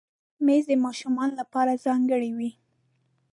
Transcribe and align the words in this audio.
مېز 0.45 0.63
د 0.69 0.73
ماشومانو 0.85 1.33
لپاره 1.41 1.81
ځانګړی 1.85 2.31
وي. 2.37 2.51